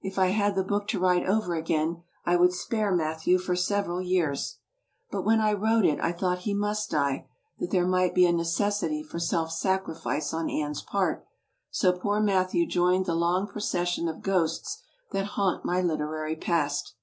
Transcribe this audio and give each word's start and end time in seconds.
If 0.00 0.18
I 0.18 0.28
had 0.28 0.54
the 0.54 0.64
book 0.64 0.88
to 0.88 0.98
write 0.98 1.28
over 1.28 1.54
again 1.54 2.02
I 2.24 2.34
would 2.36 2.54
spare 2.54 2.90
Matthew 2.90 3.36
for 3.38 3.54
several 3.54 4.00
years. 4.00 4.56
But 5.10 5.20
when 5.26 5.38
I 5.38 5.52
wrote 5.52 5.84
it 5.84 6.00
I 6.00 6.12
thought 6.12 6.38
he 6.48 6.54
must 6.54 6.88
die, 6.88 7.28
that 7.58 7.72
there 7.72 7.86
might 7.86 8.14
be 8.14 8.24
a 8.24 8.32
necessity 8.32 9.02
for 9.02 9.18
self 9.18 9.52
sacrifice 9.52 10.32
on 10.32 10.48
Anne's 10.48 10.80
part, 10.80 11.26
so 11.70 11.92
poor 11.92 12.20
Matthew 12.20 12.66
joined 12.66 13.04
the 13.04 13.14
long 13.14 13.46
procession 13.48 14.08
of 14.08 14.22
ghosts 14.22 14.82
that 15.12 15.26
haunt 15.26 15.62
my 15.66 15.82
literary 15.82 16.36
past. 16.36 16.94